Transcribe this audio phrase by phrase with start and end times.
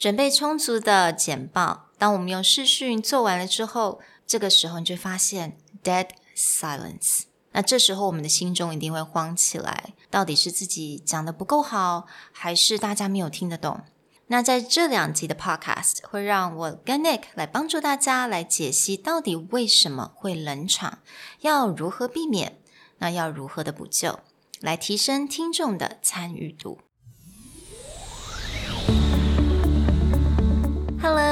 [0.00, 1.90] 准备充足的简报。
[1.98, 7.24] 当我们用视讯做完了之后，这个时候你就发现 dead silence。
[7.52, 13.82] 那这时候我们的心中一定会慌起来，到底是自己讲的不够好，还是大家没有听得懂？
[14.28, 21.00] 那在这两集的 podcast 会让我跟 Nick 来帮助大家来解析到底为什么会冷场，
[21.40, 22.58] 要如何避免，
[23.00, 24.20] 那要如何的补救，
[24.60, 26.78] 来提升听众的参与度。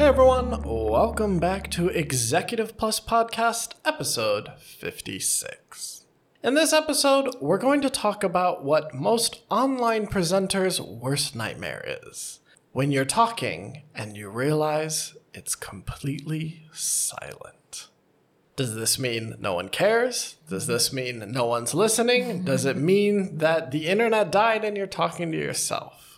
[0.00, 6.06] Hey everyone, welcome back to Executive Plus Podcast, episode 56.
[6.42, 12.40] In this episode, we're going to talk about what most online presenters' worst nightmare is
[12.72, 17.88] when you're talking and you realize it's completely silent.
[18.56, 20.36] Does this mean no one cares?
[20.48, 22.44] Does this mean no one's listening?
[22.44, 26.09] Does it mean that the internet died and you're talking to yourself?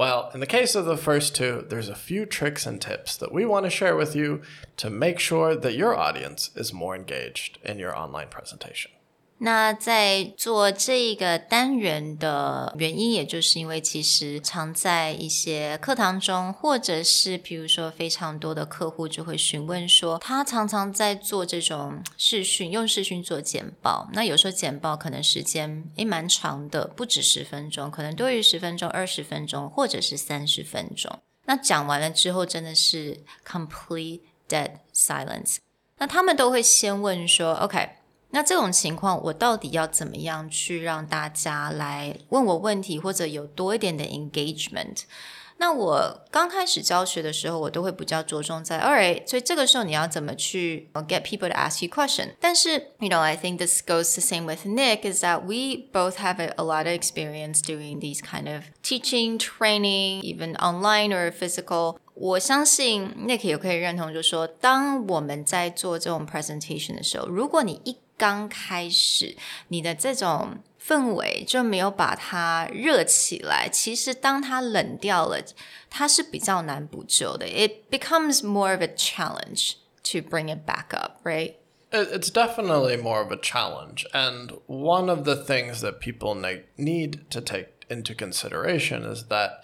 [0.00, 3.32] Well, in the case of the first two, there's a few tricks and tips that
[3.32, 4.40] we want to share with you
[4.78, 8.92] to make sure that your audience is more engaged in your online presentation.
[9.42, 24.10] 那在做这个单元的原因，也就是因为其实常在一些课堂中，或者是比如说非常多的客户就会询问说，他常常在做这种视讯，用视讯做简报。
[24.12, 31.18] 那有时候简报可能时间诶蛮长的，不止十分钟，可能多于十分钟、二十分钟，或者是三十分钟。
[31.46, 35.56] 那讲完了之后，真的是 complete dead silence。
[35.96, 37.99] 那他们都会先问说，OK。
[38.31, 45.03] 那这种情况，我到底要怎么样去让大家来问我问题，或者有多一点的 engagement？
[45.57, 52.31] 那我刚开始教学的时候，我都会比较着重在，alright，所以这个时候你要怎么去 get people to ask you question？
[52.41, 56.63] 但是，you know，I think this goes the same with Nick is that we both have a, a
[56.65, 61.95] lot of experience doing these kind of teaching, training, even online or physical。
[62.15, 69.35] 我相信 Nick 也可以认同，就是说，当我们在做这种 presentation 的时候，如果你一 刚开始，
[69.67, 73.67] 你的这种氛围就没有把它热起来。
[73.67, 75.41] 其实当它冷掉了，
[75.89, 77.45] 它是比较难补救的。
[77.47, 79.73] It becomes more of a challenge
[80.03, 81.55] to bring it back up, right?
[81.91, 84.05] It's definitely more of a challenge.
[84.11, 86.35] And one of the things that people
[86.77, 89.61] need to take into consideration is that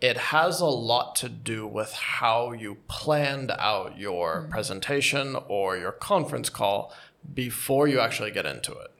[0.00, 4.50] it has a lot to do with how you planned out your mm.
[4.50, 6.92] presentation or your conference call
[7.33, 8.91] before you actually get into it.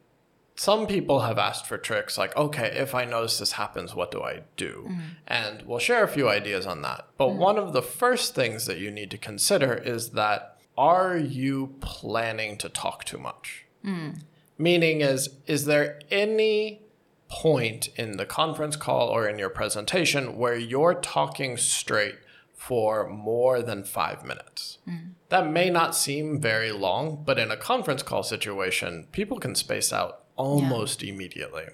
[0.55, 4.21] Some people have asked for tricks like, okay, if I notice this happens, what do
[4.21, 4.85] I do?
[4.87, 4.99] Mm.
[5.27, 7.07] And we'll share a few ideas on that.
[7.17, 7.37] But mm.
[7.37, 12.57] one of the first things that you need to consider is that are you planning
[12.57, 13.65] to talk too much?
[13.83, 14.21] Mm.
[14.57, 16.83] Meaning is is there any
[17.29, 22.15] point in the conference call or in your presentation where you're talking straight
[22.53, 24.77] for more than five minutes.
[24.87, 25.13] Mm.
[25.33, 29.91] That may not seem very long, but in a conference call situation, people can space
[29.91, 31.11] out almost yeah.
[31.11, 31.69] immediately.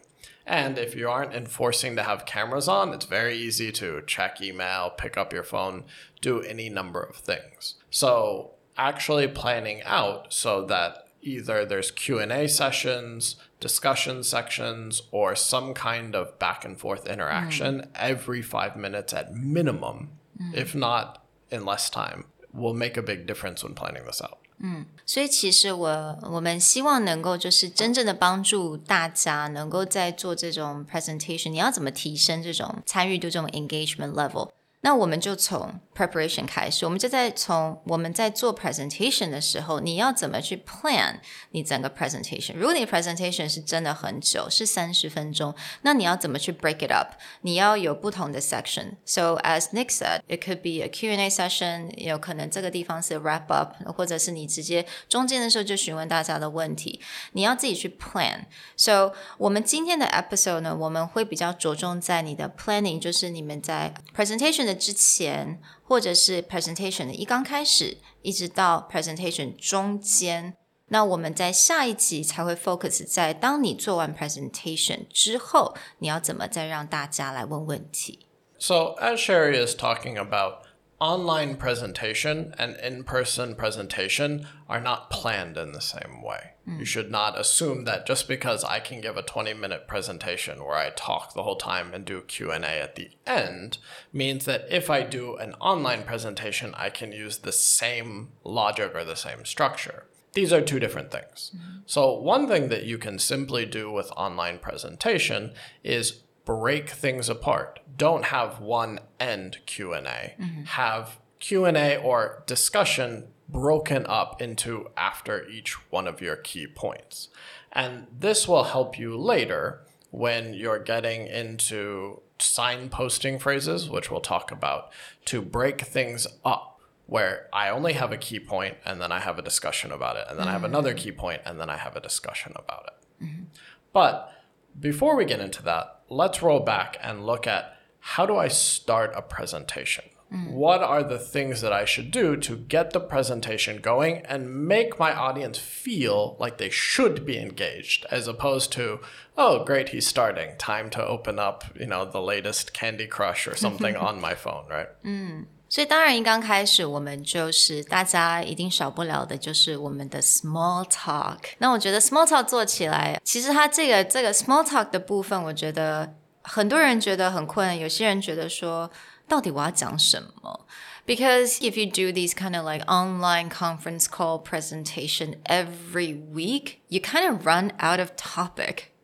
[0.45, 4.91] And if you aren't enforcing to have cameras on, it's very easy to check email,
[4.91, 5.83] pick up your phone,
[6.21, 7.75] do any number of things.
[7.89, 16.15] So, actually planning out so that either there's Q&A sessions, discussion sections, or some kind
[16.15, 17.87] of back and forth interaction mm.
[17.95, 20.55] every 5 minutes at minimum Mm.
[20.55, 24.38] if not in less time, will make a big difference when planning this out.
[24.58, 34.50] 嗯，所以其实我我们希望能够就是真正的帮助大家能够在做这种 presentation，你要怎么提升这种参与度这种 engagement level？
[34.82, 41.16] 那我们就从 preparation 开始，我们就在从我们在做 presentation 的时候，你要怎么去 plan
[41.52, 42.54] 你整个 presentation？
[42.54, 47.12] 如果你 presentation 是真的很久，是三十分钟，那你要怎么去 break it up？
[47.42, 57.00] 你要有不同的 section。So as Nick said, it could be a Q&A session，有可能这个地方是 wrap up，或者是你直接中间的时候就询问大家的问题，
[57.32, 65.60] 你要自己去 plan。So 我们今天的 episode 呢，我们会比较着重在你的 planning，就是你们在 presentation 的之前。
[65.88, 70.56] 或者是 presentation 的一刚开始，一直到 presentation 中间，
[70.88, 78.26] 那我们在下一集才会 focus 在当你做完 presentation 之后，你要怎么再让大家来问问题。
[78.58, 80.64] So as Sherry is talking about
[80.98, 86.54] online presentation and in person presentation are not planned in the same way.
[86.69, 86.79] Mm.
[86.79, 90.75] You should not assume that just because I can give a 20 minute presentation where
[90.75, 93.77] I talk the whole time and do Q&A at the end
[94.13, 99.03] means that if I do an online presentation I can use the same logic or
[99.03, 100.05] the same structure.
[100.33, 101.51] These are two different things.
[101.55, 101.81] Mm.
[101.85, 106.11] So one thing that you can simply do with online presentation is
[106.45, 107.79] break things apart.
[107.97, 109.99] Don't have one end Q&A.
[109.99, 110.63] Mm-hmm.
[110.63, 117.29] Have Q&A or discussion broken up into after each one of your key points.
[117.71, 119.81] And this will help you later
[120.11, 124.91] when you're getting into signposting phrases, which we'll talk about,
[125.25, 126.79] to break things up
[127.09, 130.25] where I only have a key point and then I have a discussion about it,
[130.29, 130.49] and then mm-hmm.
[130.49, 130.97] I have another mm.
[130.97, 133.23] key point and then I have a discussion about it.
[133.25, 133.43] Mm-hmm.
[133.91, 134.31] But
[134.79, 139.11] before we get into that, let's roll back and look at how do I start
[139.15, 140.05] a presentation?
[140.32, 140.52] Mm.
[140.52, 144.98] What are the things that I should do to get the presentation going and make
[144.98, 149.00] my audience feel like they should be engaged as opposed to,
[149.36, 150.56] oh, great, he's starting.
[150.58, 154.64] Time to open up, you know, the latest Candy Crush or something on my phone,
[154.68, 154.88] right?
[155.04, 155.46] Mm.
[155.68, 161.38] 所以当然，一刚开始我们就是大家一定少不了的，就是我们的 small talk。
[161.58, 168.88] 那我觉得 small talk 做起来，其实它这个这个 small talk 的部分，我觉得很多人觉得很困难，有些人觉得说，
[169.28, 170.66] 到底我要讲什么？
[171.06, 177.26] Because if you do these kind of like online conference call presentation every week, you kind
[177.26, 178.94] of run out of topic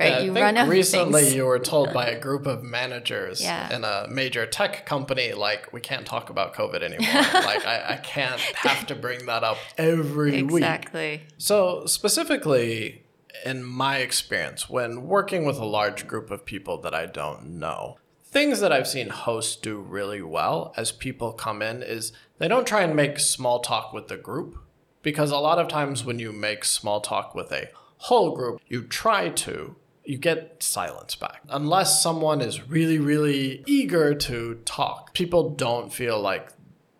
[0.00, 0.12] right?
[0.12, 3.74] Yeah, you run out recently you were told by a group of managers yeah.
[3.74, 7.22] in a major tech company, like, we can't talk about COVID anymore.
[7.44, 10.54] like, I, I can't have to bring that up every exactly.
[10.54, 10.62] week.
[10.62, 11.22] Exactly.
[11.38, 13.04] So, specifically,
[13.44, 17.98] in my experience, when working with a large group of people that I don't know,
[18.35, 22.67] things that I've seen hosts do really well as people come in is they don't
[22.67, 24.57] try and make small talk with the group.
[25.01, 28.83] Because a lot of times when you make small talk with a whole group, you
[28.83, 31.43] try to, you get silence back.
[31.47, 36.51] Unless someone is really, really eager to talk, people don't feel like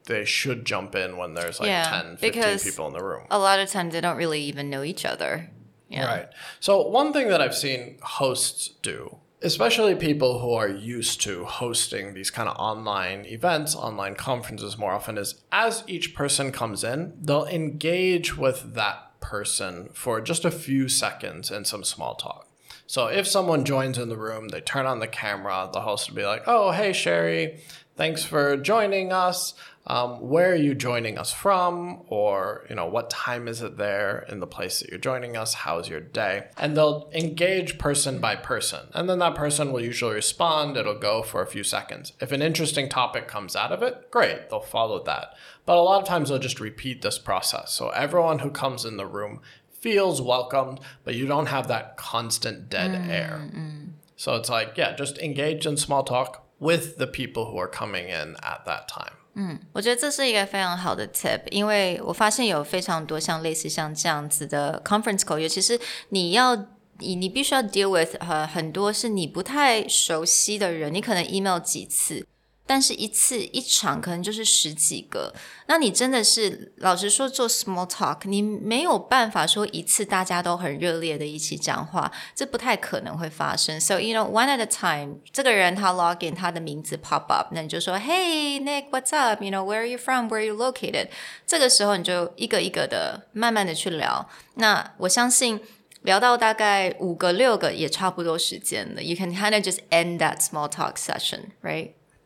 [0.05, 3.27] they should jump in when there's like yeah, 10, 15 people in the room.
[3.29, 5.49] A lot of times they don't really even know each other.
[5.89, 6.05] Yeah.
[6.05, 6.29] Right.
[6.61, 12.15] So, one thing that I've seen hosts do, especially people who are used to hosting
[12.15, 17.13] these kind of online events, online conferences more often, is as each person comes in,
[17.21, 22.49] they'll engage with that person for just a few seconds and some small talk.
[22.87, 26.15] So if someone joins in the room, they turn on the camera, the host will
[26.15, 27.59] be like, oh, hey, Sherry,
[27.95, 29.53] thanks for joining us.
[29.87, 32.01] Um, where are you joining us from?
[32.07, 35.53] Or, you know, what time is it there in the place that you're joining us?
[35.53, 36.47] How's your day?
[36.57, 38.87] And they'll engage person by person.
[38.93, 40.75] And then that person will usually respond.
[40.75, 42.13] It'll go for a few seconds.
[42.19, 45.35] If an interesting topic comes out of it, great, they'll follow that.
[45.65, 47.71] But a lot of times they'll just repeat this process.
[47.71, 52.69] So everyone who comes in the room feels welcomed, but you don't have that constant
[52.69, 53.49] dead mm, air.
[53.53, 53.89] Mm.
[54.15, 58.09] So it's like, yeah, just engage in small talk with the people who are coming
[58.09, 59.13] in at that time.
[59.35, 65.77] 嗯，我觉得这是一个非常好的 tip，因为我发现有非常多像类似像这样子的 conference call，尤其是
[66.09, 66.55] 你要
[66.99, 72.25] 你你必须要 deal with 呃很多是你不太熟悉的人，你可能 email 几次。
[72.66, 75.34] 但是一次一场可能就是十几个，
[75.66, 83.80] 那你真的是老实说做 small talk，你没有办法说一次大家都很热烈的一起讲话，这不太可能会发生。
[83.80, 89.78] So you know one at a time，这个人他 log in，他的名字 pop up，那你就说 Hey Nick，what's up？You know where
[89.78, 91.08] are you from？Where are you located？
[91.44, 94.30] 这个时候你就一个一个的慢慢的去聊。
[94.54, 95.60] 那我相信
[96.02, 99.02] 聊到大概五个六个也差不多时间了。
[99.02, 100.94] You can kind of just end that small talk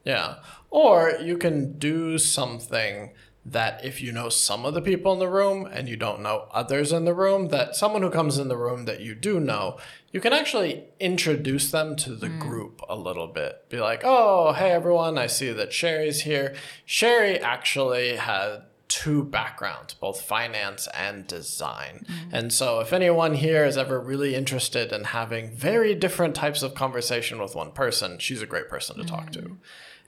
[0.09, 0.35] session，right？Yeah.
[0.71, 3.11] Or you can do something
[3.45, 6.47] that if you know some of the people in the room and you don't know
[6.51, 9.77] others in the room, that someone who comes in the room that you do know,
[10.11, 12.39] you can actually introduce them to the hmm.
[12.39, 13.67] group a little bit.
[13.69, 16.55] Be like, oh, hey everyone, I see that Sherry's here.
[16.85, 22.05] Sherry actually had two backgrounds, both finance and design.
[22.07, 22.35] Hmm.
[22.35, 26.73] And so, if anyone here is ever really interested in having very different types of
[26.73, 29.41] conversation with one person, she's a great person to talk to.
[29.41, 29.53] Hmm.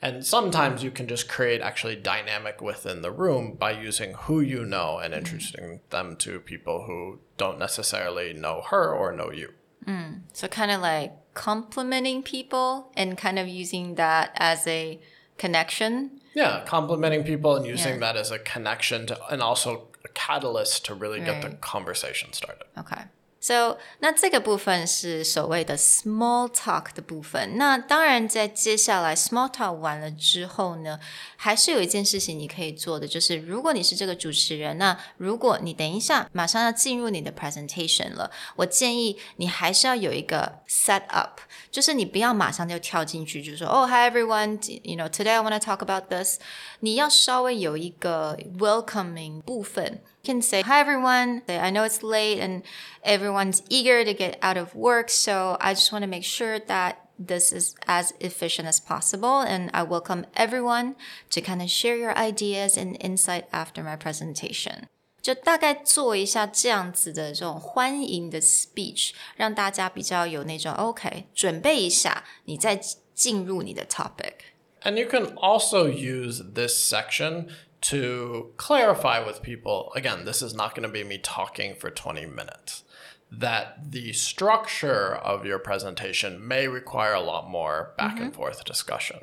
[0.02, 4.66] And sometimes you can just create actually dynamic within the room by using who you
[4.66, 9.54] know and introducing them to people who don't necessarily know her or know you.
[9.86, 10.22] Mm.
[10.34, 15.00] So kind of like complimenting people and kind of using that as a
[15.38, 16.20] connection.
[16.34, 18.00] Yeah, complimenting people and using Yeah.
[18.00, 22.66] that as a connection to, and also a catalyst to really get the conversation started.
[22.78, 22.96] OK。
[23.44, 27.58] So，那这个部分是所谓的 small talk 的部分。
[27.58, 31.00] 那当然，在接下来 small talk 完了之后呢，
[31.38, 41.40] 还是有一件事情你可以做的，就是如果你是这个主持人，那如果你等一下马上要进入你的 presentation 了，我建议你还是要有一个 set up，
[41.72, 46.38] 就是你不要马上就跳进去，就说哦、hi everyone，you know today I want to talk about this。
[46.82, 50.04] 你要稍微有一个 welcoming 部分。
[50.25, 52.63] can say hi everyone i know it's late and
[53.05, 57.09] everyone's eager to get out of work so i just want to make sure that
[57.19, 60.95] this is as efficient as possible and i welcome everyone
[61.31, 64.85] to kind of share your ideas and insight after my presentation
[65.23, 72.81] 就大概做一下这样子的这种欢迎的 speech，让大家比较有那种 OK，准备一下，你再
[73.13, 74.35] 进入你的 topic。
[74.83, 77.49] And you can also use this section
[77.82, 82.26] to clarify with people again, this is not going to be me talking for 20
[82.28, 82.84] minutes.
[83.32, 88.36] That the structure of your presentation may require a lot more back and mm-hmm.
[88.36, 89.20] forth discussion.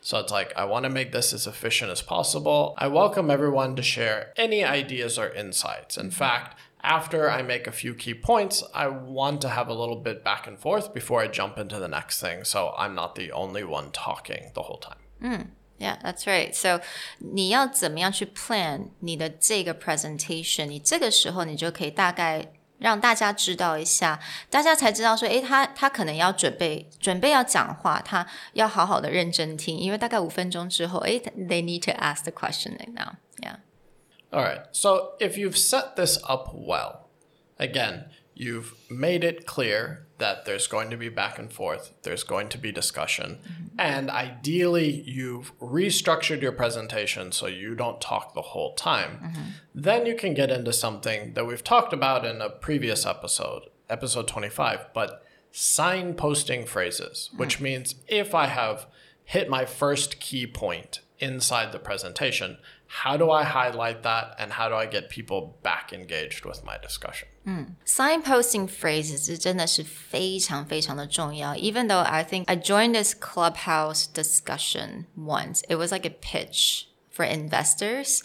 [0.00, 2.74] So it's like, I want to make this as efficient as possible.
[2.76, 5.96] I welcome everyone to share any ideas or insights.
[5.96, 6.16] In mm-hmm.
[6.16, 10.24] fact, after I make a few key points, I want to have a little bit
[10.24, 12.42] back and forth before I jump into the next thing.
[12.42, 14.98] So I'm not the only one talking the whole time.
[15.22, 15.46] Mm.
[15.81, 16.53] Yeah, that's right.
[16.53, 16.81] So
[17.19, 20.65] 你要怎么样去 plan 你的这个 presentation？
[20.65, 33.17] 你这个时候你就可以大概让大家知道一下，大家才知道说，诶，他他可能要准备准备要讲话，他要好好的认真听，因为大概五分钟之后，诶，they need to ask the question now.
[33.39, 33.57] Yeah.
[34.31, 34.63] All right.
[34.73, 37.07] So if you've set this up well,
[37.57, 42.48] again, you've made it clear that there's going to be back and forth, there's going
[42.48, 43.66] to be discussion, mm-hmm.
[43.76, 49.18] and ideally you've restructured your presentation so you don't talk the whole time.
[49.20, 49.42] Mm-hmm.
[49.74, 54.28] Then you can get into something that we've talked about in a previous episode, episode
[54.28, 57.38] 25, but signposting phrases, mm-hmm.
[57.38, 58.86] which means if I have
[59.24, 64.68] hit my first key point inside the presentation, how do I highlight that and how
[64.68, 67.26] do I get people back engaged with my discussion?
[67.85, 71.55] Signposting phrases 是真的是非常非常的重要。
[71.55, 77.25] Even though I think I joined this clubhouse discussion once, it was like a pitch for
[77.25, 78.21] investors.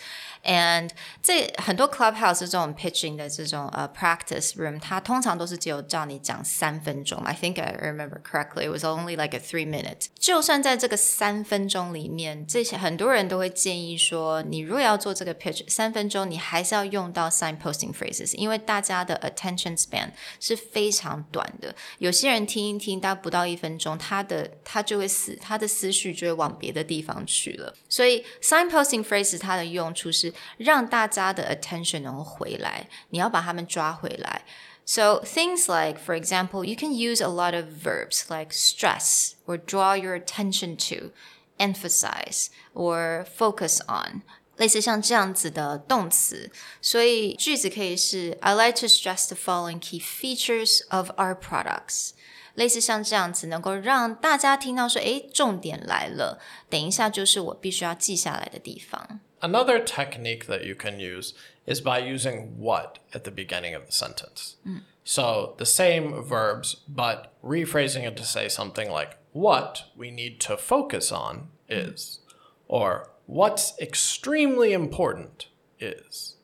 [0.47, 0.91] And
[1.23, 7.21] 这很多 clubhouse 这种 pitching 的这种呃、practice room，它通常都是只有叫你讲三分钟。
[7.23, 10.07] I think I remember correctly, it was only like a three minute.
[10.19, 21.75] 就算在这个三分钟里面，这些很多人都会建议说，你如果要做这个 pitch，三分钟你还是要用到 signposting phrases，因为大家的 attention span 是非常短的。
[21.99, 27.73] 有些人听一听，大概不到一分钟，他的他就会思他的思绪就会往别的地方去了。
[27.89, 34.45] 所以 signposting phrases 它的用处是 让大家的 attention 能够回来，你要把他们抓回来。
[34.85, 39.97] So things like, for example, you can use a lot of verbs like stress or draw
[39.97, 41.13] your attention to,
[41.59, 44.23] emphasize or focus on.
[44.57, 46.51] 类似像这样子的动词，
[46.81, 52.11] 所以句子可以是 I like to stress the following key features of our products。
[52.55, 56.39] 类似像这样子，能够让大家听到说，诶，重点来了，
[56.69, 59.21] 等一下就是我必须要记下来的地方。
[59.42, 61.34] Another technique that you can use
[61.66, 64.56] is by using what at the beginning of the sentence.
[64.68, 64.82] Mm.
[65.04, 70.58] So the same verbs, but rephrasing it to say something like, what we need to
[70.58, 72.20] focus on is,
[72.68, 75.48] or what's extremely important
[75.80, 76.36] is.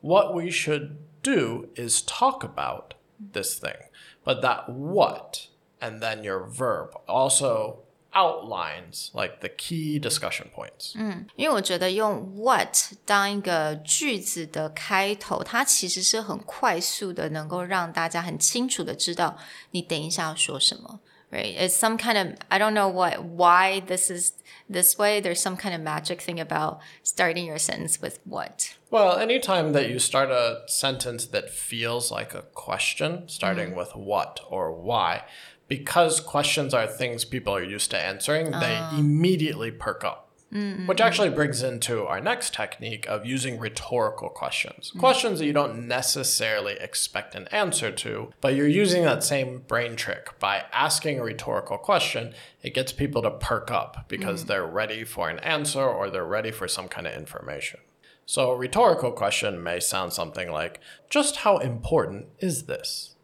[0.00, 3.88] What we should do is talk about this thing.
[4.24, 5.48] But that what
[5.80, 7.80] and then your verb also
[8.13, 10.95] outlines like the key discussion points.
[11.35, 12.75] 因为我觉得用 what
[13.05, 19.37] 当一个句子的开头，它其实是很快速的，能够让大家很清楚的知道
[19.71, 20.99] 你等一下要说什么。
[21.31, 21.55] right?
[21.57, 24.33] It's some kind of I don't know what why this is
[24.69, 25.19] this way.
[25.19, 28.75] There's some kind of magic thing about starting your sentence with what.
[28.89, 34.39] Well, anytime that you start a sentence that feels like a question, starting with what
[34.49, 35.23] or why,
[35.72, 38.98] because questions are things people are used to answering, they ah.
[38.98, 40.28] immediately perk up.
[40.52, 40.86] Mm-hmm.
[40.86, 44.90] Which actually brings into our next technique of using rhetorical questions.
[44.90, 44.98] Mm-hmm.
[45.00, 49.96] Questions that you don't necessarily expect an answer to, but you're using that same brain
[49.96, 50.38] trick.
[50.38, 54.48] By asking a rhetorical question, it gets people to perk up because mm-hmm.
[54.48, 57.80] they're ready for an answer or they're ready for some kind of information.
[58.26, 63.16] So, a rhetorical question may sound something like, Just how important is this?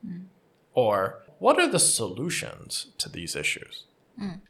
[0.72, 3.83] Or, What are the solutions to these issues?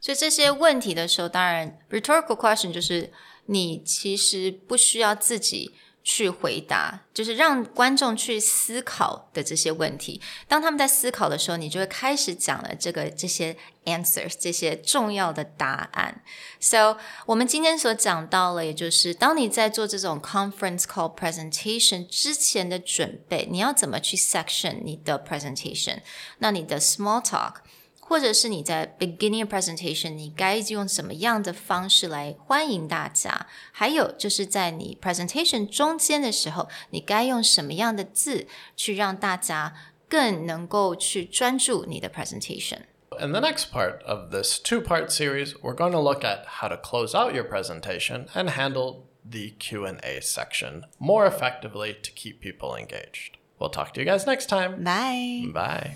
[0.01, 3.11] 所以这些问题的时候，当然 rhetorical question 就是
[3.45, 5.73] 你其实不需要自己
[6.10, 10.18] 去回答，就是让观众去思考的这些问题。
[10.48, 16.22] 当他们在思考的时候，你就会开始讲了这个这些 answers 这些重要的答案。
[16.60, 16.96] So
[17.26, 25.98] 我们今天所讲到了，也就是当你在做这种 conference call presentation 之前的准备，你要怎么去 section 你的 presentation？
[26.38, 27.56] 那你的 small talk。
[28.07, 33.47] 或者是你在 beginning presentation，你该用什么样的方式来欢迎大家？
[33.71, 39.73] 还有就是在你 presentation 中间的时候，你该用什么样的字去让大家
[40.09, 42.79] 更能够去专注你的 presentation？
[43.19, 46.67] In the next part of this two part series, we're going to look at how
[46.67, 52.75] to close out your presentation and handle the Q&A section more effectively to keep people
[52.75, 53.37] engaged.
[53.59, 54.83] We'll talk to you guys next time.
[54.83, 55.45] Bye。
[55.53, 55.95] Bye.